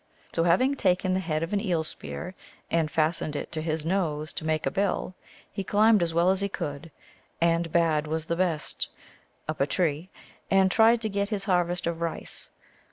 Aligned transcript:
So 0.33 0.43
having 0.45 0.73
taken 0.73 1.13
the 1.13 1.19
head 1.19 1.43
of 1.43 1.53
an 1.53 1.61
eel 1.63 1.83
spear 1.83 2.33
and 2.71 2.89
fastened 2.89 3.35
it 3.35 3.51
to 3.51 3.61
his 3.61 3.85
nose 3.85 4.33
to 4.33 4.43
make 4.43 4.65
a 4.65 4.71
bill, 4.71 5.13
he 5.51 5.63
climbed 5.63 6.01
as 6.01 6.11
well 6.11 6.31
as 6.31 6.41
he 6.41 6.49
could 6.49 6.89
and 7.39 7.71
bad 7.71 8.07
was 8.07 8.25
the 8.25 8.35
best 8.35 8.87
up 9.47 9.61
a 9.61 9.67
tree, 9.67 10.09
and 10.49 10.71
tried 10.71 11.01
to 11.01 11.07
get 11.09 11.29
his 11.29 11.43
harvest 11.43 11.85
of 11.85 12.01
rice. 12.01 12.49